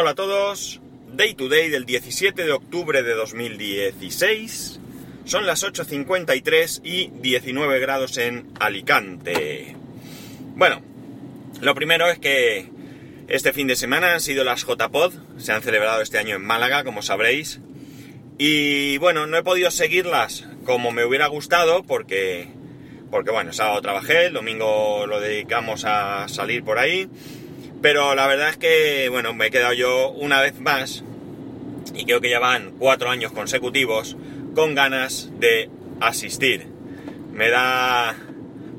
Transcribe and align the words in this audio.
Hola 0.00 0.10
a 0.10 0.14
todos, 0.14 0.80
Day 1.12 1.34
to 1.34 1.48
Day 1.48 1.70
del 1.70 1.84
17 1.84 2.44
de 2.44 2.52
octubre 2.52 3.02
de 3.02 3.14
2016. 3.14 4.78
Son 5.24 5.44
las 5.44 5.64
8.53 5.64 6.82
y 6.84 7.08
19 7.20 7.80
grados 7.80 8.16
en 8.16 8.46
Alicante. 8.60 9.74
Bueno, 10.54 10.82
lo 11.60 11.74
primero 11.74 12.08
es 12.08 12.20
que 12.20 12.70
este 13.26 13.52
fin 13.52 13.66
de 13.66 13.74
semana 13.74 14.12
han 14.12 14.20
sido 14.20 14.44
las 14.44 14.64
JPod, 14.64 15.14
se 15.36 15.50
han 15.50 15.62
celebrado 15.62 16.00
este 16.00 16.18
año 16.18 16.36
en 16.36 16.46
Málaga, 16.46 16.84
como 16.84 17.02
sabréis. 17.02 17.58
Y 18.38 18.98
bueno, 18.98 19.26
no 19.26 19.36
he 19.36 19.42
podido 19.42 19.72
seguirlas 19.72 20.46
como 20.64 20.92
me 20.92 21.04
hubiera 21.04 21.26
gustado 21.26 21.82
porque, 21.82 22.46
porque 23.10 23.32
bueno, 23.32 23.52
sábado 23.52 23.82
trabajé, 23.82 24.26
el 24.26 24.34
domingo 24.34 25.08
lo 25.08 25.18
dedicamos 25.18 25.84
a 25.84 26.28
salir 26.28 26.62
por 26.62 26.78
ahí. 26.78 27.08
Pero 27.80 28.14
la 28.14 28.26
verdad 28.26 28.50
es 28.50 28.56
que, 28.56 29.08
bueno, 29.08 29.34
me 29.34 29.46
he 29.46 29.50
quedado 29.50 29.72
yo 29.72 30.10
una 30.10 30.40
vez 30.40 30.58
más, 30.60 31.04
y 31.94 32.04
creo 32.04 32.20
que 32.20 32.30
ya 32.30 32.40
van 32.40 32.72
cuatro 32.78 33.10
años 33.10 33.32
consecutivos, 33.32 34.16
con 34.54 34.74
ganas 34.74 35.30
de 35.38 35.70
asistir. 36.00 36.66
Me 37.32 37.50
da 37.50 38.16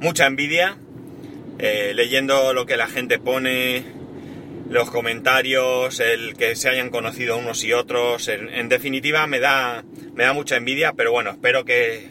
mucha 0.02 0.26
envidia 0.26 0.78
eh, 1.60 1.94
leyendo 1.96 2.54
lo 2.54 2.66
que 2.66 2.76
la 2.76 2.88
gente 2.88 3.20
pone, 3.20 3.84
los 4.70 4.92
comentarios, 4.92 6.00
el 6.02 6.36
que 6.36 6.56
se 6.56 6.70
hayan 6.70 6.90
conocido 6.90 7.38
unos 7.38 7.64
y 7.64 7.72
otros. 7.72 8.28
En, 8.28 8.68
definitiva, 8.68 9.28
me 9.28 9.40
da, 9.40 9.86
me 10.14 10.26
da 10.26 10.34
mucha 10.34 10.58
envidia, 10.58 10.94
pero 10.94 11.12
bueno, 11.14 11.32
espero 11.32 11.64
que, 11.64 12.10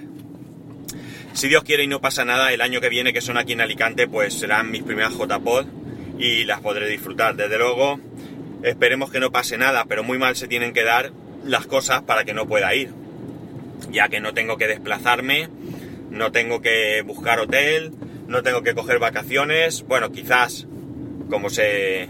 si 1.35 1.49
Dios 1.49 1.65
quiere 1.65 1.85
y 1.85 1.87
no 1.87 2.01
pasa 2.01 2.25
nada, 2.25 2.53
el 2.53 2.63
año 2.63 2.81
que 2.81 2.89
viene, 2.89 3.13
que 3.13 3.21
son 3.21 3.37
aquí 3.37 3.53
en 3.53 3.61
Alicante, 3.61 4.09
pues 4.09 4.35
serán 4.35 4.71
mis 4.71 4.83
primeras 4.83 5.13
JPod 5.13 5.78
y 6.19 6.45
las 6.45 6.61
podré 6.61 6.89
disfrutar. 6.89 7.37
Desde 7.37 7.59
luego, 7.59 8.01
esperemos 8.63 9.11
que 9.11 9.21
no 9.21 9.31
pase 9.31 9.57
nada, 9.57 9.85
pero 9.87 10.03
muy 10.03 10.19
mal 10.19 10.37
se 10.37 10.49
tienen 10.49 10.73
que 10.73 10.85
dar 10.85 11.13
las 11.45 11.67
cosas 11.67 12.03
para 12.03 12.25
que 12.25 12.35
no 12.35 12.47
pueda 12.47 12.75
ir. 12.75 12.93
Ya 13.91 14.09
que 14.09 14.21
no 14.21 14.35
tengo 14.35 14.59
que 14.59 14.67
desplazarme, 14.67 15.49
no 16.11 16.33
tengo 16.33 16.61
que 16.61 17.03
buscar 17.03 17.39
hotel, 17.39 17.93
no 18.27 18.43
tengo 18.43 18.63
que 18.63 18.75
coger 18.75 18.99
vacaciones. 18.99 19.83
Bueno, 19.83 20.11
quizás 20.11 20.67
como 21.31 21.49
se 21.51 22.09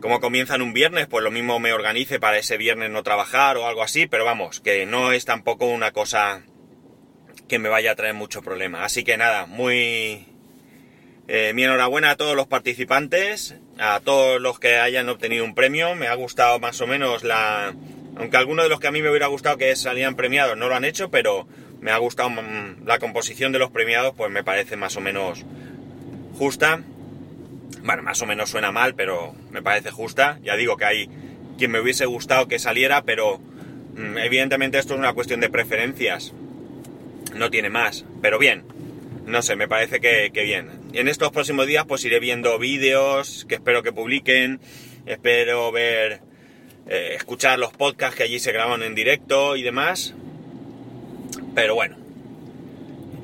como 0.00 0.20
comienzan 0.20 0.62
un 0.62 0.72
viernes, 0.72 1.06
pues 1.08 1.22
lo 1.22 1.30
mismo 1.30 1.58
me 1.60 1.74
organice 1.74 2.18
para 2.18 2.38
ese 2.38 2.56
viernes 2.56 2.90
no 2.90 3.02
trabajar 3.02 3.58
o 3.58 3.66
algo 3.66 3.82
así, 3.82 4.06
pero 4.06 4.24
vamos, 4.24 4.60
que 4.60 4.86
no 4.86 5.12
es 5.12 5.26
tampoco 5.26 5.66
una 5.66 5.92
cosa 5.92 6.42
que 7.48 7.58
me 7.58 7.68
vaya 7.68 7.92
a 7.92 7.96
traer 7.96 8.14
mucho 8.14 8.40
problema. 8.40 8.84
Así 8.84 9.04
que 9.04 9.18
nada, 9.18 9.44
muy 9.44 10.26
eh, 11.32 11.52
mi 11.54 11.62
enhorabuena 11.62 12.10
a 12.10 12.16
todos 12.16 12.34
los 12.34 12.48
participantes, 12.48 13.54
a 13.78 14.00
todos 14.00 14.40
los 14.40 14.58
que 14.58 14.78
hayan 14.78 15.08
obtenido 15.08 15.44
un 15.44 15.54
premio. 15.54 15.94
Me 15.94 16.08
ha 16.08 16.14
gustado 16.14 16.58
más 16.58 16.80
o 16.80 16.88
menos 16.88 17.22
la... 17.22 17.72
Aunque 18.16 18.36
algunos 18.36 18.64
de 18.64 18.68
los 18.68 18.80
que 18.80 18.88
a 18.88 18.90
mí 18.90 19.00
me 19.00 19.10
hubiera 19.10 19.28
gustado 19.28 19.56
que 19.56 19.76
salían 19.76 20.16
premiados 20.16 20.56
no 20.56 20.68
lo 20.68 20.74
han 20.74 20.84
hecho, 20.84 21.08
pero 21.08 21.46
me 21.80 21.92
ha 21.92 21.98
gustado 21.98 22.30
mm, 22.30 22.84
la 22.84 22.98
composición 22.98 23.52
de 23.52 23.60
los 23.60 23.70
premiados, 23.70 24.12
pues 24.16 24.28
me 24.28 24.42
parece 24.42 24.76
más 24.76 24.96
o 24.96 25.00
menos 25.00 25.44
justa. 26.36 26.82
Bueno, 27.84 28.02
más 28.02 28.20
o 28.22 28.26
menos 28.26 28.50
suena 28.50 28.72
mal, 28.72 28.96
pero 28.96 29.32
me 29.52 29.62
parece 29.62 29.92
justa. 29.92 30.40
Ya 30.42 30.56
digo 30.56 30.76
que 30.76 30.84
hay 30.84 31.10
quien 31.56 31.70
me 31.70 31.78
hubiese 31.78 32.06
gustado 32.06 32.48
que 32.48 32.58
saliera, 32.58 33.04
pero 33.04 33.38
mm, 33.38 34.18
evidentemente 34.18 34.80
esto 34.80 34.94
es 34.94 34.98
una 34.98 35.12
cuestión 35.12 35.38
de 35.38 35.48
preferencias. 35.48 36.32
No 37.36 37.50
tiene 37.50 37.70
más. 37.70 38.04
Pero 38.20 38.40
bien, 38.40 38.64
no 39.26 39.42
sé, 39.42 39.54
me 39.54 39.68
parece 39.68 40.00
que, 40.00 40.28
bien. 40.42 40.79
En 40.92 41.06
estos 41.06 41.30
próximos 41.30 41.66
días 41.66 41.84
pues 41.86 42.04
iré 42.04 42.18
viendo 42.18 42.58
vídeos 42.58 43.46
que 43.48 43.56
espero 43.56 43.82
que 43.82 43.92
publiquen, 43.92 44.60
espero 45.06 45.70
ver, 45.70 46.20
eh, 46.88 47.12
escuchar 47.14 47.58
los 47.60 47.72
podcasts 47.72 48.16
que 48.16 48.24
allí 48.24 48.40
se 48.40 48.50
graban 48.52 48.82
en 48.82 48.94
directo 48.96 49.54
y 49.56 49.62
demás. 49.62 50.14
Pero 51.54 51.76
bueno, 51.76 51.96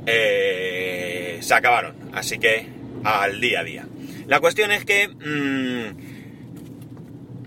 eh, 0.07 1.39
se 1.41 1.55
acabaron, 1.55 1.97
así 2.13 2.39
que 2.39 2.67
al 3.03 3.41
día 3.41 3.61
a 3.61 3.65
día. 3.65 3.87
La 4.27 4.41
cuestión 4.41 4.71
es 4.71 4.85
que... 4.85 5.09
Mm, 5.09 6.17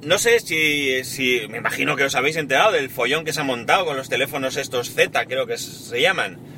no 0.05 0.17
sé 0.17 0.39
si, 0.39 1.03
si, 1.03 1.41
me 1.49 1.57
imagino 1.57 1.97
que 1.97 2.05
os 2.05 2.15
habéis 2.15 2.37
enterado 2.37 2.71
del 2.71 2.89
follón 2.89 3.25
que 3.25 3.33
se 3.33 3.41
ha 3.41 3.43
montado 3.43 3.85
con 3.85 3.97
los 3.97 4.07
teléfonos 4.07 4.55
estos 4.55 4.93
Z, 4.93 5.25
creo 5.25 5.45
que 5.45 5.57
se 5.57 6.01
llaman. 6.01 6.48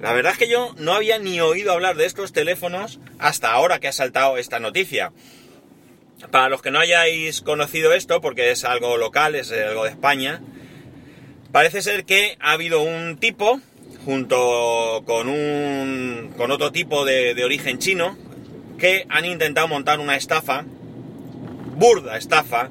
La 0.00 0.14
verdad 0.14 0.32
es 0.32 0.38
que 0.38 0.48
yo 0.48 0.74
no 0.78 0.94
había 0.94 1.18
ni 1.18 1.40
oído 1.40 1.72
hablar 1.72 1.96
de 1.96 2.06
estos 2.06 2.32
teléfonos 2.32 2.98
hasta 3.18 3.52
ahora 3.52 3.80
que 3.80 3.88
ha 3.88 3.92
saltado 3.92 4.38
esta 4.38 4.58
noticia. 4.58 5.12
Para 6.30 6.48
los 6.48 6.62
que 6.62 6.70
no 6.70 6.78
hayáis 6.78 7.42
conocido 7.42 7.92
esto, 7.92 8.22
porque 8.22 8.50
es 8.50 8.64
algo 8.64 8.96
local, 8.96 9.34
es 9.34 9.52
algo 9.52 9.84
de 9.84 9.90
España, 9.90 10.40
parece 11.52 11.82
ser 11.82 12.04
que 12.04 12.38
ha 12.40 12.52
habido 12.52 12.80
un 12.80 13.18
tipo, 13.18 13.60
junto 14.06 15.02
con, 15.06 15.28
un, 15.28 16.32
con 16.34 16.50
otro 16.50 16.72
tipo 16.72 17.04
de, 17.04 17.34
de 17.34 17.44
origen 17.44 17.78
chino, 17.78 18.16
que 18.78 19.06
han 19.10 19.26
intentado 19.26 19.68
montar 19.68 20.00
una 20.00 20.16
estafa, 20.16 20.64
burda 21.76 22.16
estafa, 22.16 22.70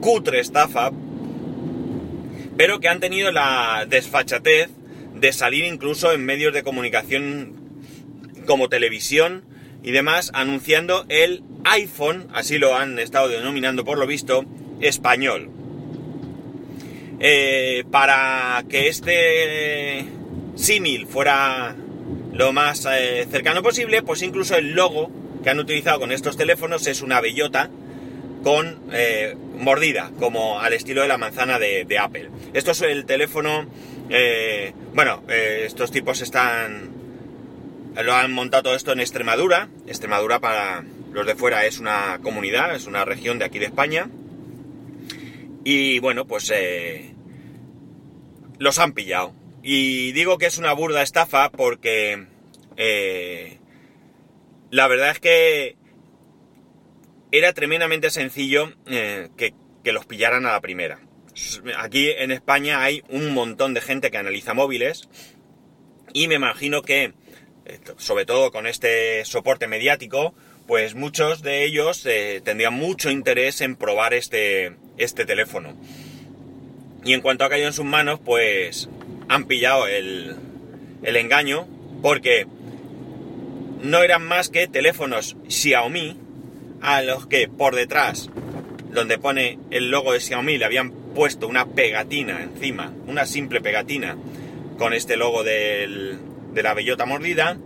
cutre 0.00 0.40
estafa, 0.40 0.90
pero 2.56 2.80
que 2.80 2.88
han 2.88 2.98
tenido 2.98 3.30
la 3.30 3.86
desfachatez 3.88 4.70
de 5.24 5.32
salir 5.32 5.64
incluso 5.64 6.12
en 6.12 6.22
medios 6.22 6.52
de 6.52 6.62
comunicación 6.62 7.54
como 8.46 8.68
televisión 8.68 9.42
y 9.82 9.90
demás 9.90 10.30
anunciando 10.34 11.06
el 11.08 11.42
iPhone, 11.64 12.28
así 12.34 12.58
lo 12.58 12.76
han 12.76 12.98
estado 12.98 13.28
denominando 13.28 13.86
por 13.86 13.96
lo 13.96 14.06
visto, 14.06 14.44
español. 14.82 15.48
Eh, 17.20 17.84
para 17.90 18.64
que 18.68 18.88
este 18.88 20.04
símil 20.56 21.06
fuera 21.06 21.74
lo 22.34 22.52
más 22.52 22.86
eh, 22.92 23.26
cercano 23.30 23.62
posible, 23.62 24.02
pues 24.02 24.20
incluso 24.20 24.56
el 24.56 24.72
logo 24.74 25.10
que 25.42 25.48
han 25.48 25.58
utilizado 25.58 26.00
con 26.00 26.12
estos 26.12 26.36
teléfonos 26.36 26.86
es 26.86 27.00
una 27.00 27.22
bellota 27.22 27.70
con 28.42 28.78
eh, 28.92 29.34
mordida, 29.56 30.10
como 30.18 30.60
al 30.60 30.74
estilo 30.74 31.00
de 31.00 31.08
la 31.08 31.16
manzana 31.16 31.58
de, 31.58 31.86
de 31.86 31.98
Apple. 31.98 32.28
Esto 32.52 32.72
es 32.72 32.82
el 32.82 33.06
teléfono 33.06 33.64
eh, 34.10 34.72
bueno, 34.94 35.22
eh, 35.28 35.62
estos 35.66 35.90
tipos 35.90 36.20
están... 36.20 36.92
Lo 38.02 38.12
han 38.12 38.32
montado 38.32 38.64
todo 38.64 38.74
esto 38.74 38.92
en 38.92 39.00
Extremadura. 39.00 39.68
Extremadura 39.86 40.40
para 40.40 40.84
los 41.12 41.26
de 41.26 41.36
fuera 41.36 41.64
es 41.64 41.78
una 41.78 42.18
comunidad, 42.22 42.74
es 42.74 42.86
una 42.86 43.04
región 43.04 43.38
de 43.38 43.44
aquí 43.44 43.60
de 43.60 43.66
España. 43.66 44.08
Y 45.62 46.00
bueno, 46.00 46.26
pues 46.26 46.50
eh, 46.52 47.14
los 48.58 48.80
han 48.80 48.94
pillado. 48.94 49.32
Y 49.62 50.10
digo 50.12 50.38
que 50.38 50.46
es 50.46 50.58
una 50.58 50.72
burda 50.72 51.02
estafa 51.02 51.50
porque 51.50 52.26
la 54.70 54.88
verdad 54.88 55.10
es 55.12 55.20
que 55.20 55.76
era 57.30 57.52
tremendamente 57.52 58.10
sencillo 58.10 58.72
que, 58.84 59.54
que 59.84 59.92
los 59.92 60.04
pillaran 60.04 60.46
a 60.46 60.52
la 60.52 60.60
primera 60.60 60.98
aquí 61.78 62.10
en 62.10 62.30
España 62.30 62.82
hay 62.82 63.02
un 63.08 63.34
montón 63.34 63.74
de 63.74 63.80
gente 63.80 64.10
que 64.10 64.18
analiza 64.18 64.54
móviles 64.54 65.08
y 66.12 66.28
me 66.28 66.36
imagino 66.36 66.82
que, 66.82 67.12
sobre 67.96 68.24
todo 68.24 68.52
con 68.52 68.66
este 68.66 69.24
soporte 69.24 69.66
mediático, 69.66 70.34
pues 70.66 70.94
muchos 70.94 71.42
de 71.42 71.64
ellos 71.64 72.06
eh, 72.06 72.40
tendrían 72.44 72.74
mucho 72.74 73.10
interés 73.10 73.60
en 73.60 73.76
probar 73.76 74.14
este, 74.14 74.76
este 74.96 75.26
teléfono. 75.26 75.76
Y 77.04 77.12
en 77.12 77.20
cuanto 77.20 77.44
ha 77.44 77.50
caído 77.50 77.66
en 77.66 77.72
sus 77.72 77.84
manos, 77.84 78.20
pues 78.24 78.88
han 79.28 79.46
pillado 79.46 79.86
el, 79.88 80.36
el 81.02 81.16
engaño 81.16 81.66
porque 82.00 82.46
no 83.82 84.02
eran 84.02 84.26
más 84.26 84.48
que 84.48 84.66
teléfonos 84.68 85.36
Xiaomi 85.48 86.16
a 86.80 87.02
los 87.02 87.26
que 87.26 87.48
por 87.48 87.74
detrás, 87.74 88.30
donde 88.90 89.18
pone 89.18 89.58
el 89.70 89.90
logo 89.90 90.12
de 90.12 90.20
Xiaomi, 90.20 90.58
le 90.58 90.64
habían 90.64 91.03
puesto 91.14 91.48
una 91.48 91.66
pegatina 91.66 92.42
encima, 92.42 92.92
una 93.06 93.26
simple 93.26 93.60
pegatina 93.60 94.16
con 94.78 94.92
este 94.92 95.16
logo 95.16 95.44
de 95.44 96.18
la 96.54 96.74
bellota 96.74 97.06
mordida 97.06 97.56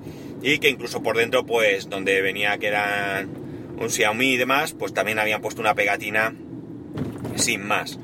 y 0.42 0.58
que 0.58 0.68
incluso 0.68 1.02
por 1.02 1.16
dentro, 1.16 1.44
pues 1.44 1.88
donde 1.88 2.20
venía 2.22 2.58
que 2.58 2.68
eran 2.68 3.28
un 3.78 3.90
Xiaomi 3.90 4.32
y 4.32 4.36
demás, 4.36 4.72
pues 4.72 4.92
también 4.92 5.18
habían 5.18 5.40
puesto 5.40 5.60
una 5.60 5.74
pegatina 5.74 6.34
sin 7.36 7.66
más. 7.66 7.98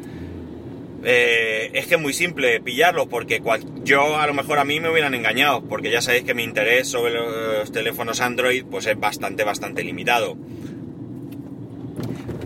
Eh, 1.07 1.71
es 1.75 1.87
que 1.87 1.97
es 1.97 2.01
muy 2.01 2.15
simple 2.15 2.61
pillarlo 2.61 3.09
porque 3.09 3.43
yo 3.85 4.17
a 4.17 4.27
lo 4.27 4.33
mejor 4.33 4.59
a 4.59 4.65
mí 4.65 4.81
me 4.81 4.89
hubieran 4.89 5.15
engañado 5.15 5.63
porque 5.63 5.91
ya 5.91 6.01
sabéis 6.01 6.25
que 6.25 6.33
mi 6.33 6.45
interés 6.45 6.89
sobre 6.89 7.13
los 7.13 7.71
teléfonos 7.71 8.23
Android 8.23 8.65
pues 8.65 8.87
es 8.87 8.99
bastante 8.99 9.45
bastante 9.45 9.85
limitado 9.85 10.39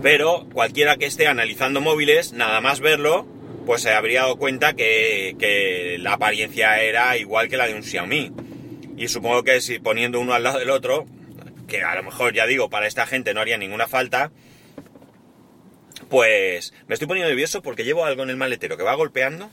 pero 0.03 0.47
cualquiera 0.53 0.97
que 0.97 1.07
esté 1.07 1.27
analizando 1.27 1.81
móviles, 1.81 2.33
nada 2.33 2.61
más 2.61 2.81
verlo, 2.81 3.27
pues 3.67 3.83
se 3.83 3.93
habría 3.93 4.23
dado 4.23 4.37
cuenta 4.37 4.75
que, 4.75 5.97
la 6.01 6.15
apariencia 6.15 6.81
era 6.81 7.17
igual 7.17 7.49
que 7.49 7.57
la 7.57 7.67
de 7.67 7.75
un 7.75 7.83
Xiaomi. 7.83 8.33
Y 8.97 9.09
supongo 9.09 9.45
que 9.45 9.61
si 9.61 9.79
poniendo 9.79 10.21
uno 10.21 10.35
al 10.35 10.43
lado 10.43 10.59
del 10.59 10.71
otro, 10.71 11.07
que 11.67 11.83
a 11.83 11.95
lo 11.95 12.03
mejor 12.03 12.33
ya 12.33 12.47
digo, 12.47 12.71
para 12.71 12.87
esta 12.87 13.07
gente 13.07 13.35
no 13.35 13.41
haría 13.41 13.59
ninguna 13.59 13.87
falta, 13.87 14.31
Pues 16.09 16.73
me 16.87 16.95
estoy 16.95 17.07
poniendo 17.07 17.29
nervioso 17.29 17.61
porque 17.61 17.85
llevo 17.85 18.07
algo 18.07 18.23
en 18.23 18.31
el 18.31 18.37
maletero 18.37 18.79
que 18.79 18.83
va 18.85 18.95
golpeando. 18.95 19.51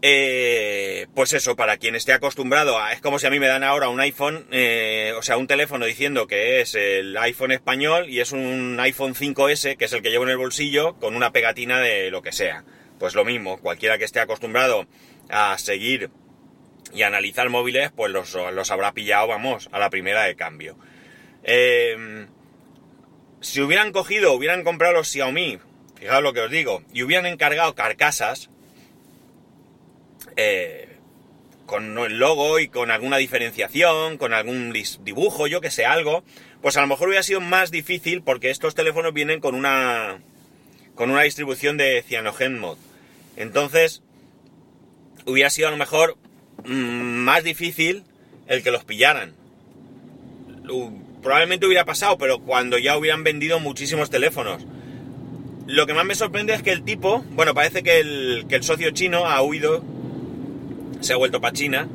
Eh, 0.00 1.08
pues 1.14 1.32
eso, 1.32 1.56
para 1.56 1.76
quien 1.76 1.96
esté 1.96 2.12
acostumbrado. 2.12 2.78
Es 2.88 3.00
como 3.00 3.18
si 3.18 3.26
a 3.26 3.30
mí 3.30 3.40
me 3.40 3.48
dan 3.48 3.64
ahora 3.64 3.88
un 3.88 4.00
iPhone, 4.00 4.46
eh, 4.52 5.12
o 5.16 5.22
sea, 5.22 5.36
un 5.36 5.48
teléfono 5.48 5.86
diciendo 5.86 6.26
que 6.26 6.60
es 6.60 6.74
el 6.76 7.16
iPhone 7.16 7.50
español 7.50 8.08
y 8.08 8.20
es 8.20 8.32
un 8.32 8.78
iPhone 8.80 9.14
5S, 9.14 9.76
que 9.76 9.86
es 9.86 9.92
el 9.92 10.02
que 10.02 10.10
llevo 10.10 10.24
en 10.24 10.30
el 10.30 10.36
bolsillo, 10.36 10.94
con 10.94 11.16
una 11.16 11.32
pegatina 11.32 11.80
de 11.80 12.10
lo 12.10 12.22
que 12.22 12.32
sea. 12.32 12.64
Pues 13.00 13.14
lo 13.14 13.24
mismo, 13.24 13.58
cualquiera 13.58 13.98
que 13.98 14.04
esté 14.04 14.20
acostumbrado 14.20 14.86
a 15.30 15.58
seguir 15.58 16.10
y 16.92 17.02
analizar 17.02 17.48
móviles, 17.48 17.90
pues 17.94 18.12
los, 18.12 18.34
los 18.34 18.70
habrá 18.70 18.92
pillado, 18.92 19.26
vamos, 19.26 19.68
a 19.72 19.78
la 19.78 19.90
primera 19.90 20.24
de 20.24 20.36
cambio. 20.36 20.78
Eh, 21.42 22.26
si 23.40 23.60
hubieran 23.60 23.92
cogido, 23.92 24.32
hubieran 24.32 24.64
comprado 24.64 24.94
los 24.94 25.08
Xiaomi, 25.08 25.58
fijaos 25.96 26.22
lo 26.22 26.32
que 26.32 26.40
os 26.40 26.50
digo, 26.50 26.82
y 26.92 27.02
hubieran 27.02 27.26
encargado 27.26 27.74
carcasas, 27.74 28.50
eh, 30.38 30.88
con 31.66 31.98
el 31.98 32.18
logo 32.18 32.60
y 32.60 32.68
con 32.68 32.92
alguna 32.92 33.16
diferenciación, 33.16 34.18
con 34.18 34.32
algún 34.32 34.72
dibujo, 35.02 35.48
yo 35.48 35.60
que 35.60 35.72
sé, 35.72 35.84
algo, 35.84 36.22
pues 36.62 36.76
a 36.76 36.80
lo 36.80 36.86
mejor 36.86 37.08
hubiera 37.08 37.24
sido 37.24 37.40
más 37.40 37.72
difícil 37.72 38.22
porque 38.22 38.50
estos 38.50 38.76
teléfonos 38.76 39.12
vienen 39.12 39.40
con 39.40 39.56
una 39.56 40.20
con 40.94 41.10
una 41.10 41.22
distribución 41.22 41.76
de 41.76 42.04
CyanogenMod. 42.06 42.78
Entonces, 43.36 44.02
hubiera 45.26 45.50
sido 45.50 45.68
a 45.68 45.72
lo 45.72 45.76
mejor 45.76 46.16
mm, 46.64 46.70
más 46.70 47.42
difícil 47.42 48.04
el 48.46 48.62
que 48.62 48.70
los 48.70 48.84
pillaran. 48.84 49.34
Probablemente 51.20 51.66
hubiera 51.66 51.84
pasado, 51.84 52.16
pero 52.16 52.38
cuando 52.38 52.78
ya 52.78 52.96
hubieran 52.96 53.24
vendido 53.24 53.58
muchísimos 53.58 54.08
teléfonos. 54.08 54.64
Lo 55.66 55.86
que 55.86 55.94
más 55.94 56.04
me 56.04 56.14
sorprende 56.14 56.54
es 56.54 56.62
que 56.62 56.72
el 56.72 56.84
tipo, 56.84 57.24
bueno, 57.32 57.54
parece 57.54 57.82
que 57.82 57.98
el, 57.98 58.46
que 58.48 58.54
el 58.54 58.62
socio 58.62 58.90
chino 58.92 59.26
ha 59.26 59.42
huido 59.42 59.84
se 61.00 61.12
ha 61.12 61.16
vuelto 61.16 61.40
para 61.40 61.52
China. 61.52 61.88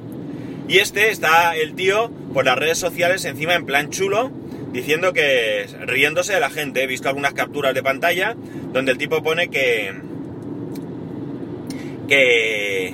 Y 0.67 0.77
este 0.77 1.09
está 1.09 1.55
el 1.55 1.75
tío 1.75 2.09
por 2.33 2.45
las 2.45 2.57
redes 2.57 2.77
sociales 2.77 3.25
encima 3.25 3.55
en 3.55 3.65
plan 3.65 3.89
chulo, 3.89 4.31
diciendo 4.71 5.13
que 5.13 5.67
riéndose 5.81 6.33
de 6.33 6.39
la 6.39 6.50
gente. 6.50 6.83
He 6.83 6.88
visto 6.88 7.09
algunas 7.09 7.33
capturas 7.33 7.73
de 7.73 7.83
pantalla 7.83 8.35
donde 8.71 8.94
el 8.94 8.97
tipo 8.97 9.21
pone 9.21 9.50
que 9.50 9.94
que 12.07 12.94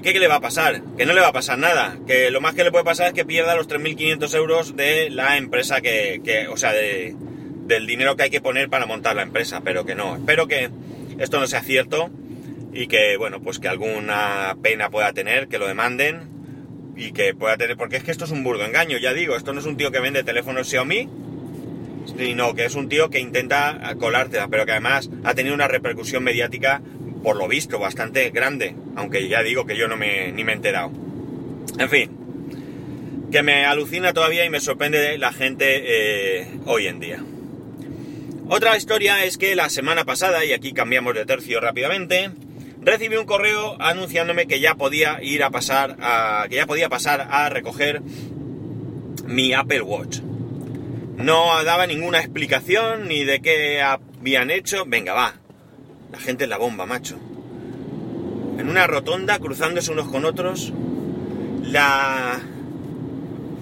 que 0.00 0.18
le 0.20 0.28
va 0.28 0.36
a 0.36 0.40
pasar, 0.40 0.82
que 0.96 1.06
no 1.06 1.12
le 1.12 1.20
va 1.20 1.28
a 1.28 1.32
pasar 1.32 1.58
nada, 1.58 1.98
que 2.06 2.30
lo 2.30 2.40
más 2.40 2.54
que 2.54 2.64
le 2.64 2.70
puede 2.70 2.84
pasar 2.84 3.08
es 3.08 3.12
que 3.14 3.24
pierda 3.24 3.56
los 3.56 3.68
3.500 3.68 4.34
euros 4.36 4.76
de 4.76 5.10
la 5.10 5.36
empresa 5.36 5.80
que, 5.80 6.20
que 6.24 6.46
o 6.48 6.56
sea, 6.56 6.72
de, 6.72 7.16
del 7.66 7.86
dinero 7.86 8.16
que 8.16 8.24
hay 8.24 8.30
que 8.30 8.40
poner 8.40 8.68
para 8.68 8.86
montar 8.86 9.16
la 9.16 9.22
empresa, 9.22 9.62
pero 9.64 9.84
que 9.84 9.94
no. 9.94 10.16
Espero 10.16 10.46
que 10.46 10.70
esto 11.18 11.40
no 11.40 11.46
sea 11.46 11.62
cierto 11.62 12.10
y 12.72 12.86
que, 12.86 13.16
bueno, 13.16 13.40
pues 13.40 13.58
que 13.58 13.68
alguna 13.68 14.56
pena 14.62 14.90
pueda 14.90 15.12
tener, 15.12 15.48
que 15.48 15.58
lo 15.58 15.66
demanden 15.66 16.28
y 16.96 17.12
que 17.12 17.34
pueda 17.34 17.56
tener, 17.56 17.76
porque 17.76 17.96
es 17.96 18.04
que 18.04 18.10
esto 18.10 18.24
es 18.24 18.30
un 18.30 18.44
burdo 18.44 18.64
engaño, 18.64 18.98
ya 18.98 19.12
digo, 19.12 19.36
esto 19.36 19.52
no 19.52 19.60
es 19.60 19.66
un 19.66 19.76
tío 19.76 19.90
que 19.90 20.00
vende 20.00 20.24
teléfonos 20.24 20.68
Xiaomi, 20.68 21.08
sino 22.18 22.54
que 22.54 22.64
es 22.64 22.74
un 22.74 22.88
tío 22.88 23.10
que 23.10 23.20
intenta 23.20 23.94
colártela, 23.98 24.48
pero 24.48 24.66
que 24.66 24.72
además 24.72 25.10
ha 25.24 25.34
tenido 25.34 25.54
una 25.54 25.68
repercusión 25.68 26.24
mediática, 26.24 26.82
por 27.22 27.36
lo 27.36 27.46
visto, 27.48 27.78
bastante 27.78 28.30
grande, 28.30 28.74
aunque 28.96 29.28
ya 29.28 29.42
digo 29.42 29.66
que 29.66 29.76
yo 29.76 29.88
no 29.88 29.96
me, 29.96 30.32
ni 30.32 30.44
me 30.44 30.52
he 30.52 30.56
enterado. 30.56 30.90
En 31.78 31.88
fin, 31.88 32.10
que 33.30 33.42
me 33.42 33.64
alucina 33.64 34.12
todavía 34.12 34.44
y 34.44 34.50
me 34.50 34.60
sorprende 34.60 35.16
la 35.18 35.32
gente 35.32 35.82
eh, 35.84 36.46
hoy 36.66 36.86
en 36.86 37.00
día. 37.00 37.24
Otra 38.48 38.76
historia 38.76 39.24
es 39.24 39.38
que 39.38 39.54
la 39.54 39.70
semana 39.70 40.04
pasada, 40.04 40.44
y 40.44 40.52
aquí 40.52 40.72
cambiamos 40.72 41.14
de 41.14 41.24
tercio 41.24 41.60
rápidamente, 41.60 42.30
recibí 42.82 43.16
un 43.16 43.26
correo 43.26 43.76
anunciándome 43.80 44.46
que 44.46 44.60
ya 44.60 44.74
podía 44.74 45.22
ir 45.22 45.42
a 45.42 45.50
pasar 45.50 45.96
a, 46.00 46.46
que 46.48 46.56
ya 46.56 46.66
podía 46.66 46.88
pasar 46.88 47.28
a 47.30 47.48
recoger 47.48 48.02
mi 49.26 49.52
Apple 49.52 49.82
Watch. 49.82 50.20
No 51.16 51.62
daba 51.64 51.86
ninguna 51.86 52.18
explicación 52.18 53.06
ni 53.08 53.24
de 53.24 53.40
qué 53.40 53.80
habían 53.80 54.50
hecho. 54.50 54.84
Venga, 54.86 55.14
va. 55.14 55.34
La 56.10 56.18
gente 56.18 56.44
es 56.44 56.50
la 56.50 56.58
bomba, 56.58 56.84
macho. 56.86 57.16
En 58.58 58.68
una 58.68 58.86
rotonda, 58.86 59.38
cruzándose 59.38 59.92
unos 59.92 60.08
con 60.08 60.24
otros, 60.24 60.72
la... 61.62 62.40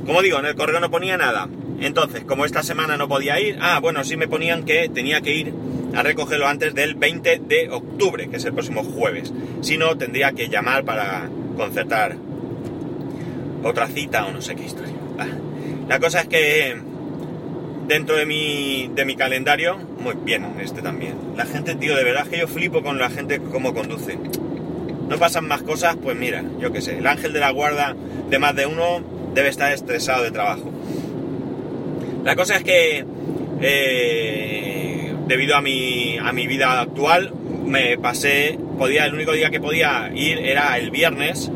Como 0.04 0.22
digo, 0.22 0.38
en 0.38 0.46
el 0.46 0.56
correo 0.56 0.80
no 0.80 0.90
ponía 0.90 1.16
nada. 1.16 1.48
Entonces, 1.80 2.24
como 2.24 2.44
esta 2.44 2.62
semana 2.62 2.96
no 2.96 3.08
podía 3.08 3.40
ir, 3.40 3.58
ah, 3.60 3.80
bueno, 3.80 4.04
sí 4.04 4.16
me 4.16 4.28
ponían 4.28 4.64
que 4.64 4.88
tenía 4.88 5.20
que 5.20 5.34
ir 5.34 5.54
a 5.94 6.02
recogerlo 6.02 6.46
antes 6.46 6.74
del 6.74 6.94
20 6.94 7.40
de 7.46 7.70
octubre, 7.70 8.28
que 8.28 8.36
es 8.36 8.44
el 8.44 8.52
próximo 8.52 8.84
jueves. 8.84 9.32
Si 9.62 9.78
no, 9.78 9.96
tendría 9.96 10.32
que 10.32 10.48
llamar 10.48 10.84
para 10.84 11.28
concertar 11.56 12.16
otra 13.64 13.88
cita 13.88 14.26
o 14.26 14.32
no 14.32 14.40
sé 14.40 14.54
qué 14.54 14.64
historia. 14.64 14.94
La 15.88 15.98
cosa 15.98 16.20
es 16.20 16.28
que 16.28 16.76
dentro 17.88 18.14
de 18.14 18.24
mi, 18.24 18.88
de 18.94 19.04
mi 19.04 19.16
calendario, 19.16 19.76
muy 19.76 20.14
bien, 20.14 20.46
este 20.60 20.82
también. 20.82 21.14
La 21.36 21.44
gente, 21.44 21.74
tío, 21.74 21.96
de 21.96 22.04
verdad 22.04 22.28
que 22.28 22.38
yo 22.38 22.46
flipo 22.46 22.82
con 22.82 22.98
la 22.98 23.10
gente 23.10 23.40
cómo 23.40 23.74
conduce. 23.74 24.16
No 25.08 25.18
pasan 25.18 25.48
más 25.48 25.62
cosas, 25.62 25.96
pues 26.00 26.16
mira, 26.16 26.44
yo 26.60 26.72
qué 26.72 26.80
sé, 26.80 26.98
el 26.98 27.06
ángel 27.08 27.32
de 27.32 27.40
la 27.40 27.50
guarda 27.50 27.96
de 28.28 28.38
más 28.38 28.54
de 28.54 28.66
uno 28.66 29.02
debe 29.34 29.48
estar 29.48 29.72
estresado 29.72 30.22
de 30.22 30.30
trabajo. 30.30 30.70
La 32.24 32.36
cosa 32.36 32.56
es 32.56 32.64
que 32.64 33.04
eh, 33.62 35.14
debido 35.26 35.56
a 35.56 35.62
mi, 35.62 36.18
a 36.18 36.32
mi 36.32 36.46
vida 36.46 36.80
actual, 36.80 37.32
me 37.64 37.96
pasé, 37.96 38.58
podía, 38.78 39.06
el 39.06 39.14
único 39.14 39.32
día 39.32 39.50
que 39.50 39.60
podía 39.60 40.10
ir 40.14 40.38
era 40.38 40.76
el 40.76 40.90
viernes, 40.90 41.50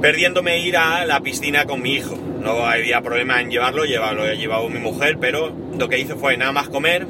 perdiéndome 0.00 0.60
ir 0.60 0.76
a 0.76 1.04
la 1.06 1.20
piscina 1.20 1.64
con 1.64 1.82
mi 1.82 1.94
hijo. 1.94 2.16
No 2.40 2.66
había 2.66 3.00
problema 3.00 3.40
en 3.40 3.50
llevarlo, 3.50 3.84
llevarlo 3.84 4.28
he 4.28 4.36
llevado 4.36 4.68
mi 4.68 4.78
mujer, 4.78 5.18
pero 5.20 5.52
lo 5.76 5.88
que 5.88 5.98
hice 5.98 6.14
fue 6.14 6.36
nada 6.36 6.52
más 6.52 6.68
comer, 6.68 7.06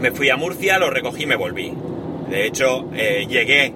me 0.00 0.12
fui 0.12 0.30
a 0.30 0.36
Murcia, 0.36 0.78
lo 0.78 0.90
recogí 0.90 1.24
y 1.24 1.26
me 1.26 1.36
volví. 1.36 1.72
De 2.30 2.46
hecho, 2.46 2.88
eh, 2.94 3.26
llegué 3.28 3.72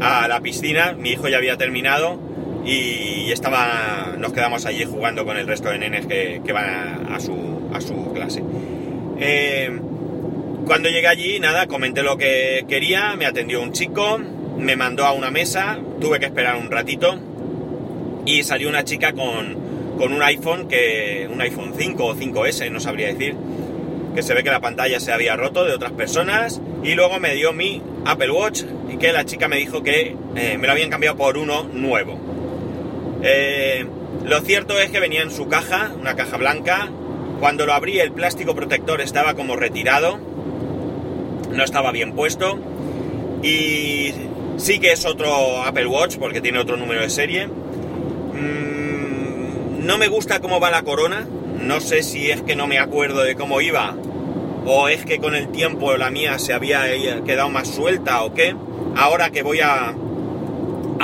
a 0.00 0.28
la 0.28 0.40
piscina, 0.40 0.92
mi 0.92 1.10
hijo 1.12 1.28
ya 1.28 1.38
había 1.38 1.56
terminado 1.56 2.18
y 2.64 3.30
estaba, 3.30 4.14
nos 4.18 4.32
quedamos 4.32 4.64
allí 4.64 4.84
jugando 4.84 5.24
con 5.24 5.36
el 5.36 5.46
resto 5.46 5.68
de 5.68 5.78
nenes 5.78 6.06
que, 6.06 6.40
van 6.52 7.06
a, 7.12 7.20
su, 7.20 7.70
a 7.72 7.80
su 7.80 8.12
clase. 8.12 8.42
Eh, 9.20 9.70
cuando 10.66 10.88
llegué 10.88 11.06
allí, 11.06 11.40
nada, 11.40 11.66
comenté 11.66 12.02
lo 12.02 12.16
que 12.16 12.64
quería, 12.68 13.16
me 13.16 13.26
atendió 13.26 13.60
un 13.60 13.72
chico, 13.72 14.18
me 14.58 14.76
mandó 14.76 15.04
a 15.04 15.12
una 15.12 15.30
mesa, 15.30 15.78
tuve 16.00 16.18
que 16.18 16.26
esperar 16.26 16.56
un 16.56 16.70
ratito 16.70 17.18
y 18.24 18.42
salió 18.44 18.70
una 18.70 18.84
chica 18.84 19.12
con, 19.12 19.56
un 20.00 20.22
iPhone, 20.22 20.66
que, 20.66 21.28
un 21.30 21.40
iPhone 21.42 21.74
5 21.76 22.04
o 22.04 22.16
5S, 22.16 22.70
no 22.70 22.80
sabría 22.80 23.08
decir, 23.08 23.36
que 24.14 24.22
se 24.22 24.32
ve 24.32 24.42
que 24.42 24.50
la 24.50 24.60
pantalla 24.60 25.00
se 25.00 25.12
había 25.12 25.36
roto 25.36 25.64
de 25.64 25.74
otras 25.74 25.92
personas 25.92 26.62
y 26.82 26.94
luego 26.94 27.20
me 27.20 27.34
dio 27.34 27.52
mi 27.52 27.82
Apple 28.06 28.30
Watch 28.30 28.62
y 28.90 28.96
que 28.96 29.12
la 29.12 29.24
chica 29.26 29.48
me 29.48 29.56
dijo 29.56 29.82
que 29.82 30.16
eh, 30.36 30.56
me 30.58 30.66
lo 30.66 30.72
habían 30.72 30.88
cambiado 30.88 31.16
por 31.16 31.36
uno 31.36 31.64
nuevo. 31.64 32.33
Eh, 33.26 33.86
lo 34.26 34.42
cierto 34.42 34.78
es 34.78 34.90
que 34.90 35.00
venía 35.00 35.22
en 35.22 35.30
su 35.30 35.48
caja, 35.48 35.92
una 35.98 36.14
caja 36.14 36.36
blanca, 36.36 36.90
cuando 37.40 37.64
lo 37.64 37.72
abrí 37.72 37.98
el 37.98 38.12
plástico 38.12 38.54
protector 38.54 39.00
estaba 39.00 39.32
como 39.32 39.56
retirado, 39.56 40.18
no 41.50 41.64
estaba 41.64 41.90
bien 41.90 42.12
puesto 42.12 42.58
y 43.42 44.12
sí 44.58 44.78
que 44.78 44.92
es 44.92 45.06
otro 45.06 45.62
Apple 45.62 45.86
Watch 45.86 46.18
porque 46.18 46.42
tiene 46.42 46.58
otro 46.58 46.76
número 46.76 47.00
de 47.00 47.08
serie. 47.08 47.46
Mm, 47.46 47.56
no 49.86 49.96
me 49.96 50.08
gusta 50.08 50.40
cómo 50.40 50.60
va 50.60 50.70
la 50.70 50.82
corona, 50.82 51.26
no 51.60 51.80
sé 51.80 52.02
si 52.02 52.30
es 52.30 52.42
que 52.42 52.56
no 52.56 52.66
me 52.66 52.78
acuerdo 52.78 53.22
de 53.22 53.36
cómo 53.36 53.62
iba 53.62 53.96
o 54.66 54.88
es 54.88 55.06
que 55.06 55.18
con 55.18 55.34
el 55.34 55.48
tiempo 55.48 55.96
la 55.96 56.10
mía 56.10 56.38
se 56.38 56.52
había 56.52 56.82
quedado 57.24 57.48
más 57.48 57.68
suelta 57.68 58.22
o 58.22 58.34
qué. 58.34 58.54
Ahora 58.96 59.30
que 59.30 59.42
voy 59.42 59.60
a, 59.60 59.94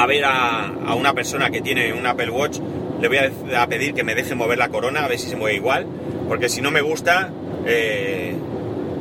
a 0.00 0.06
ver 0.06 0.24
a, 0.24 0.94
una 0.96 1.12
persona 1.12 1.50
que 1.50 1.60
tiene 1.60 1.92
un 1.92 2.06
Apple 2.06 2.30
Watch, 2.30 2.58
le 3.00 3.08
voy 3.08 3.18
a, 3.18 3.66
pedir 3.66 3.92
que 3.92 4.02
me 4.02 4.14
deje 4.14 4.34
mover 4.34 4.56
la 4.56 4.70
corona, 4.70 5.04
a 5.04 5.08
ver 5.08 5.18
si 5.18 5.28
se 5.28 5.36
mueve 5.36 5.56
igual, 5.56 5.86
porque 6.26 6.48
si 6.48 6.62
no 6.62 6.70
me 6.70 6.80
gusta, 6.80 7.30
eh, 7.66 8.34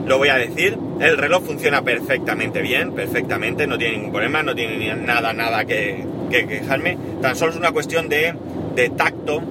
lo 0.05 0.17
voy 0.17 0.27
a 0.27 0.35
decir. 0.35 0.77
El 0.99 1.17
reloj 1.17 1.45
funciona 1.45 1.81
perfectamente 1.83 2.61
bien, 2.61 2.91
perfectamente, 2.91 3.65
no 3.65 3.77
tiene 3.77 3.95
ningún 3.95 4.11
problema, 4.11 4.43
no 4.43 4.53
tiene 4.53 4.93
nada, 4.97 5.31
nada 5.31 5.63
que, 5.63 6.03
quejarme. 6.29 6.97
Tan 7.21 7.37
solo 7.37 7.53
es 7.53 7.57
una 7.57 7.71
cuestión 7.71 8.09
de, 8.09 8.35
tacto 8.97 9.41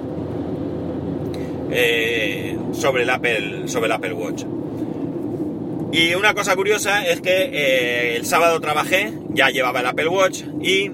eh, 1.71 2.55
sobre, 2.73 3.03
el 3.03 3.09
Apple, 3.09 3.67
sobre 3.67 3.87
el 3.87 3.91
Apple 3.93 4.13
Watch. 4.13 4.43
Y 5.91 6.13
una 6.13 6.35
cosa 6.35 6.55
curiosa 6.55 7.07
es 7.07 7.21
que 7.21 7.49
eh, 7.51 8.15
el 8.17 8.27
sábado 8.27 8.59
trabajé, 8.59 9.13
ya 9.29 9.49
llevaba 9.49 9.79
el 9.79 9.87
Apple 9.87 10.09
Watch 10.09 10.43
y 10.61 10.91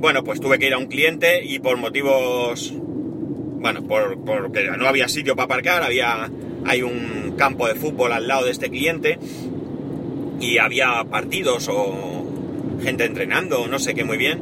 bueno, 0.00 0.24
pues 0.24 0.40
tuve 0.40 0.58
que 0.58 0.66
ir 0.66 0.74
a 0.74 0.78
un 0.78 0.86
cliente 0.86 1.44
y 1.44 1.58
por 1.58 1.76
motivos, 1.76 2.72
bueno, 2.74 3.82
por, 3.86 4.18
porque 4.24 4.70
no 4.78 4.86
había 4.86 5.08
sitio 5.08 5.36
para 5.36 5.44
aparcar, 5.44 5.82
había, 5.82 6.30
hay 6.64 6.82
un 6.82 7.34
campo 7.36 7.68
de 7.68 7.74
fútbol 7.74 8.12
al 8.12 8.26
lado 8.26 8.46
de 8.46 8.52
este 8.52 8.70
cliente 8.70 9.18
y 10.40 10.58
había 10.58 11.04
partidos 11.04 11.68
o 11.68 12.26
gente 12.82 13.04
entrenando, 13.04 13.66
no 13.66 13.78
sé 13.78 13.94
qué 13.94 14.04
muy 14.04 14.16
bien, 14.16 14.40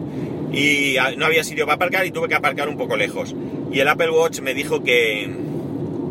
y 0.52 0.96
no 1.16 1.26
había 1.26 1.44
sitio 1.44 1.66
para 1.66 1.76
aparcar 1.76 2.06
y 2.06 2.10
tuve 2.10 2.28
que 2.28 2.34
aparcar 2.34 2.68
un 2.68 2.76
poco 2.76 2.96
lejos. 2.96 3.34
Y 3.72 3.80
el 3.80 3.88
Apple 3.88 4.10
Watch 4.10 4.40
me 4.40 4.54
dijo 4.54 4.82
que 4.82 5.28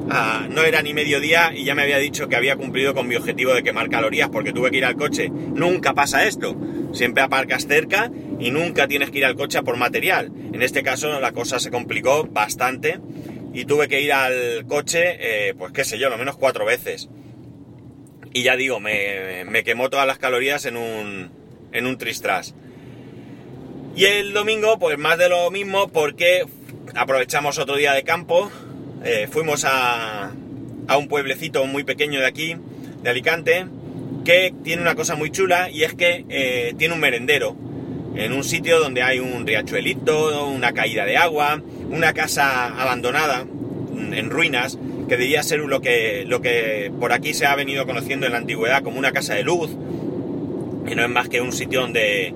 ah, 0.10 0.48
no 0.50 0.63
era 0.63 0.81
ni 0.81 0.93
mediodía 0.93 1.53
y 1.55 1.63
ya 1.63 1.75
me 1.75 1.84
había 1.84 1.98
dicho 1.98 2.27
que 2.27 2.36
había 2.36 2.55
cumplido 2.55 2.93
con 2.93 3.07
mi 3.07 3.15
objetivo 3.15 3.53
de 3.53 3.63
quemar 3.63 3.89
calorías 3.89 4.29
porque 4.29 4.53
tuve 4.53 4.72
que 4.72 4.77
ir 4.77 4.86
al 4.86 4.95
coche. 4.95 5.29
Nunca 5.29 5.93
pasa 5.93 6.25
esto. 6.27 6.55
Siempre 6.93 7.24
aparcas 7.24 7.67
cerca 7.67 8.12
y 8.39 8.51
nunca 8.51 8.88
tienes 8.88 9.12
que 9.12 9.20
ir 9.20 9.25
al 9.25 9.36
coche 9.36 9.58
a 9.58 9.63
por 9.63 9.77
material. 9.77 10.32
En 10.54 10.62
este 10.62 10.84
caso 10.84 11.20
la 11.20 11.32
cosa 11.32 11.60
se 11.60 11.72
complicó 11.72 12.25
bastante 12.25 13.00
y 13.54 13.65
tuve 13.65 13.88
que 13.88 14.01
ir 14.01 14.12
al 14.13 14.65
coche, 14.68 15.18
eh, 15.20 15.54
pues 15.58 15.72
qué 15.72 15.84
sé 15.84 15.98
yo, 15.98 16.10
lo 16.10 16.18
menos 16.18 16.38
cuatro 16.38 16.65
veces. 16.65 17.10
Y 18.34 18.44
ya 18.44 18.58
digo, 18.58 18.80
me, 18.80 19.46
me 19.46 19.63
quemó 19.63 19.89
todas 19.89 20.06
las 20.06 20.18
calorías 20.18 20.65
en 20.65 20.75
un, 20.75 21.32
en 21.72 21.86
un 21.86 21.98
tristras. 21.98 22.54
Y 23.96 24.04
el 24.04 24.34
domingo, 24.34 24.77
pues 24.77 24.98
más 24.98 25.18
de 25.18 25.30
lo 25.30 25.50
mismo, 25.51 25.88
porque 25.88 26.46
aprovechamos 26.96 27.58
otro 27.58 27.77
día 27.77 27.94
de 27.94 28.04
campo, 28.04 28.51
eh, 29.06 29.30
fuimos 29.32 29.63
a, 29.63 30.34
a 30.88 30.98
un 30.98 31.08
pueblecito 31.08 31.65
muy 31.65 31.86
pequeño 31.86 32.20
de 32.20 32.25
aquí, 32.25 32.58
de 33.01 33.10
Alicante, 33.10 33.68
que 34.25 34.54
tiene 34.63 34.82
una 34.82 34.96
cosa 34.96 35.15
muy 35.15 35.32
chula 35.32 35.70
y 35.70 35.84
es 35.84 35.94
que 35.94 36.25
eh, 36.27 36.74
tiene 36.77 36.94
un 36.94 37.00
merendero 37.00 37.56
en 38.15 38.34
un 38.34 38.43
sitio 38.43 38.79
donde 38.79 39.01
hay 39.03 39.19
un 39.19 39.45
riachuelito, 39.45 40.48
una 40.48 40.74
caída 40.74 41.05
de 41.05 41.17
agua, 41.17 41.62
una 41.89 42.13
casa 42.13 42.67
abandonada, 42.81 43.45
en 44.12 44.29
ruinas, 44.29 44.77
que 45.07 45.17
debía 45.17 45.43
ser 45.43 45.60
lo 45.60 45.81
que, 45.81 46.24
lo 46.25 46.41
que 46.41 46.91
por 47.00 47.13
aquí 47.13 47.34
se 47.34 47.45
ha 47.45 47.55
venido 47.55 47.86
conociendo 47.86 48.25
en 48.25 48.31
la 48.31 48.39
antigüedad 48.39 48.84
como 48.84 48.98
una 48.98 49.12
casa 49.12 49.36
de 49.36 49.43
luz, 49.43 49.69
y 50.88 50.95
no 50.95 51.03
es 51.03 51.10
más 51.10 51.29
que 51.29 51.41
un 51.41 51.51
sitio 51.51 51.81
donde, 51.81 52.34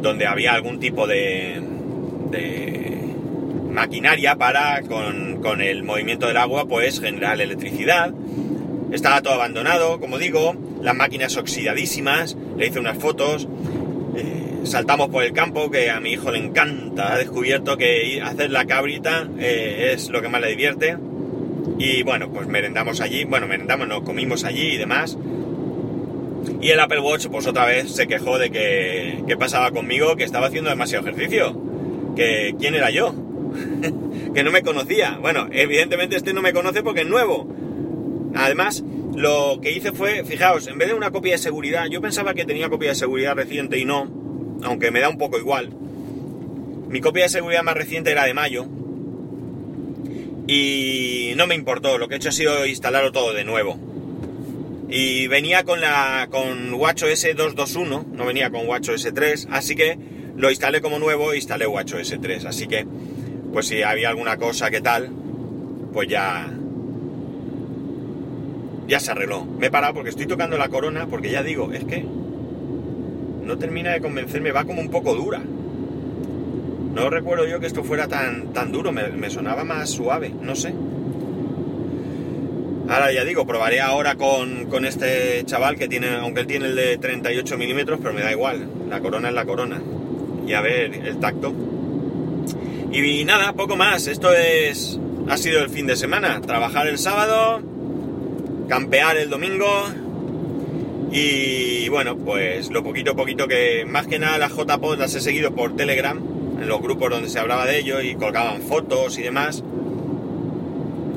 donde 0.00 0.26
había 0.26 0.52
algún 0.52 0.78
tipo 0.78 1.06
de, 1.06 1.60
de 2.30 2.98
maquinaria 3.70 4.36
para, 4.36 4.82
con, 4.82 5.40
con 5.42 5.60
el 5.60 5.84
movimiento 5.84 6.26
del 6.26 6.36
agua, 6.36 6.66
pues 6.66 7.00
generar 7.00 7.40
electricidad. 7.40 8.12
Estaba 8.92 9.22
todo 9.22 9.34
abandonado, 9.34 10.00
como 10.00 10.18
digo, 10.18 10.56
las 10.82 10.94
máquinas 10.94 11.36
oxidadísimas, 11.36 12.36
le 12.56 12.68
hice 12.68 12.80
unas 12.80 12.98
fotos, 12.98 13.46
eh, 14.16 14.60
saltamos 14.64 15.08
por 15.08 15.22
el 15.24 15.32
campo, 15.32 15.70
que 15.70 15.90
a 15.90 16.00
mi 16.00 16.12
hijo 16.12 16.30
le 16.30 16.38
encanta, 16.38 17.12
ha 17.12 17.18
descubierto 17.18 17.76
que 17.76 18.20
hacer 18.22 18.50
la 18.50 18.66
cabrita 18.66 19.28
eh, 19.38 19.92
es 19.94 20.08
lo 20.10 20.22
que 20.22 20.28
más 20.28 20.40
le 20.40 20.48
divierte. 20.48 20.96
Y 21.78 22.02
bueno, 22.02 22.30
pues 22.30 22.46
merendamos 22.46 23.00
allí, 23.00 23.24
bueno, 23.24 23.46
merendamos, 23.46 23.86
no, 23.86 24.02
comimos 24.02 24.44
allí 24.44 24.74
y 24.74 24.76
demás. 24.76 25.16
Y 26.60 26.70
el 26.70 26.80
Apple 26.80 27.00
Watch, 27.00 27.28
pues 27.28 27.46
otra 27.46 27.66
vez 27.66 27.92
se 27.92 28.06
quejó 28.06 28.38
de 28.38 28.50
que, 28.50 29.22
¿qué 29.26 29.36
pasaba 29.36 29.70
conmigo? 29.70 30.16
Que 30.16 30.24
estaba 30.24 30.46
haciendo 30.46 30.70
demasiado 30.70 31.06
ejercicio. 31.06 31.60
Que 32.16 32.54
quién 32.58 32.74
era 32.74 32.90
yo. 32.90 33.14
que 34.34 34.42
no 34.42 34.50
me 34.50 34.62
conocía. 34.62 35.18
Bueno, 35.20 35.48
evidentemente 35.52 36.16
este 36.16 36.32
no 36.32 36.42
me 36.42 36.52
conoce 36.52 36.82
porque 36.82 37.02
es 37.02 37.06
nuevo. 37.06 37.46
Además, 38.34 38.82
lo 39.18 39.58
que 39.60 39.72
hice 39.72 39.90
fue, 39.90 40.24
fijaos, 40.24 40.68
en 40.68 40.78
vez 40.78 40.88
de 40.88 40.94
una 40.94 41.10
copia 41.10 41.32
de 41.32 41.38
seguridad, 41.38 41.86
yo 41.86 42.00
pensaba 42.00 42.34
que 42.34 42.44
tenía 42.44 42.68
copia 42.68 42.90
de 42.90 42.94
seguridad 42.94 43.34
reciente 43.34 43.76
y 43.76 43.84
no, 43.84 44.08
aunque 44.62 44.92
me 44.92 45.00
da 45.00 45.08
un 45.08 45.18
poco 45.18 45.38
igual. 45.38 45.70
Mi 46.88 47.00
copia 47.00 47.24
de 47.24 47.28
seguridad 47.28 47.64
más 47.64 47.74
reciente 47.74 48.12
era 48.12 48.24
de 48.24 48.32
mayo. 48.32 48.66
Y 50.46 51.32
no 51.36 51.48
me 51.48 51.56
importó, 51.56 51.98
lo 51.98 52.06
que 52.06 52.14
he 52.14 52.16
hecho 52.18 52.28
ha 52.28 52.32
sido 52.32 52.64
instalarlo 52.64 53.10
todo 53.10 53.34
de 53.34 53.42
nuevo. 53.42 53.76
Y 54.88 55.26
venía 55.26 55.64
con 55.64 55.80
la 55.80 56.28
con 56.30 56.74
WatchOS 56.74 57.36
221, 57.36 58.06
no 58.12 58.24
venía 58.24 58.50
con 58.50 58.68
WatchOS 58.68 59.12
3, 59.12 59.48
así 59.50 59.74
que 59.74 59.98
lo 60.36 60.48
instalé 60.48 60.80
como 60.80 61.00
nuevo 61.00 61.32
e 61.32 61.36
instalé 61.36 61.66
WatchOS 61.66 62.18
3. 62.22 62.44
Así 62.44 62.68
que, 62.68 62.86
pues 63.52 63.66
si 63.66 63.82
había 63.82 64.10
alguna 64.10 64.36
cosa 64.36 64.70
que 64.70 64.80
tal, 64.80 65.10
pues 65.92 66.08
ya 66.08 66.48
ya 68.88 68.98
se 68.98 69.12
arregló. 69.12 69.44
Me 69.44 69.66
he 69.66 69.70
parado 69.70 69.94
porque 69.94 70.10
estoy 70.10 70.26
tocando 70.26 70.56
la 70.56 70.68
corona, 70.68 71.06
porque 71.06 71.30
ya 71.30 71.42
digo, 71.42 71.70
es 71.72 71.84
que 71.84 72.04
no 73.44 73.58
termina 73.58 73.92
de 73.92 74.00
convencerme, 74.00 74.50
va 74.50 74.64
como 74.64 74.80
un 74.80 74.90
poco 74.90 75.14
dura. 75.14 75.40
No 76.94 77.10
recuerdo 77.10 77.46
yo 77.46 77.60
que 77.60 77.66
esto 77.66 77.84
fuera 77.84 78.08
tan, 78.08 78.52
tan 78.52 78.72
duro, 78.72 78.90
me, 78.90 79.30
sonaba 79.30 79.62
más 79.62 79.90
suave, 79.90 80.32
no 80.42 80.56
sé. 80.56 80.74
Ahora 82.88 83.12
ya 83.12 83.24
digo, 83.24 83.46
probaré 83.46 83.82
ahora 83.82 84.16
con, 84.16 84.66
con, 84.66 84.86
este 84.86 85.44
chaval 85.44 85.76
que 85.76 85.88
tiene, 85.88 86.08
aunque 86.16 86.40
él 86.40 86.46
tiene 86.46 86.66
el 86.66 86.74
de 86.74 86.96
38 86.96 87.58
milímetros, 87.58 88.00
pero 88.02 88.14
me 88.14 88.22
da 88.22 88.32
igual, 88.32 88.66
la 88.88 89.00
corona 89.00 89.28
es 89.28 89.34
la 89.34 89.44
corona. 89.44 89.82
Y 90.46 90.54
a 90.54 90.62
ver 90.62 90.94
el 90.94 91.18
tacto. 91.18 91.52
Y 92.90 93.24
nada, 93.24 93.52
poco 93.52 93.76
más, 93.76 94.06
esto 94.06 94.32
es, 94.32 94.98
ha 95.28 95.36
sido 95.36 95.60
el 95.60 95.68
fin 95.68 95.86
de 95.86 95.94
semana, 95.94 96.40
trabajar 96.40 96.88
el 96.88 96.96
sábado, 96.96 97.60
campear 98.68 99.16
el 99.16 99.30
domingo 99.30 99.66
y 101.10 101.88
bueno, 101.88 102.16
pues 102.16 102.70
lo 102.70 102.84
poquito 102.84 103.12
a 103.12 103.16
poquito 103.16 103.48
que 103.48 103.84
más 103.86 104.06
que 104.06 104.18
nada 104.18 104.38
las 104.38 104.52
JPOD 104.52 104.98
las 104.98 105.14
he 105.14 105.20
seguido 105.20 105.54
por 105.54 105.74
Telegram, 105.74 106.18
en 106.60 106.68
los 106.68 106.80
grupos 106.82 107.10
donde 107.10 107.30
se 107.30 107.38
hablaba 107.38 107.66
de 107.66 107.78
ello 107.78 108.00
y 108.02 108.14
colgaban 108.14 108.60
fotos 108.62 109.18
y 109.18 109.22
demás. 109.22 109.64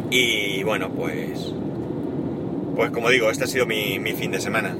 Y 0.10 0.63
bueno, 0.63 0.89
pues 0.89 1.53
pues 2.75 2.91
como 2.91 3.10
digo, 3.10 3.29
este 3.29 3.43
ha 3.43 3.48
sido 3.48 3.65
mi, 3.65 4.00
mi 4.00 4.13
fin 4.13 4.31
de 4.31 4.39
semana. 4.39 4.75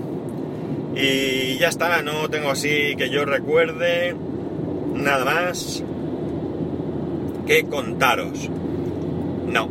Y 0.96 1.58
ya 1.58 1.68
está, 1.68 2.02
no 2.02 2.30
tengo 2.30 2.50
así 2.50 2.96
que 2.98 3.10
yo 3.10 3.26
recuerde 3.26 4.16
nada 4.96 5.26
más 5.26 5.84
que 7.46 7.64
contaros. 7.66 8.50
No. 9.48 9.70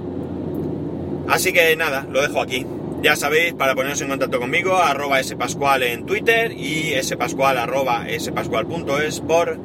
Así 1.28 1.52
que 1.52 1.76
nada, 1.76 2.06
lo 2.10 2.20
dejo 2.20 2.42
aquí. 2.42 2.66
Ya 3.02 3.16
sabéis, 3.16 3.54
para 3.54 3.74
poneros 3.74 3.98
en 4.02 4.08
contacto 4.08 4.38
conmigo, 4.38 4.76
arroba 4.76 5.22
spascual 5.22 5.82
en 5.84 6.04
Twitter 6.04 6.52
y 6.52 6.92
spascual 7.02 7.56
arroba 7.56 8.04
spascual.es 8.18 9.20
por 9.20 9.58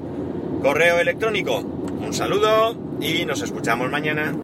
correo 0.61 0.99
electrónico. 0.99 1.57
Un 1.59 2.13
saludo 2.13 2.77
y 3.01 3.25
nos 3.25 3.41
escuchamos 3.41 3.91
mañana. 3.91 4.31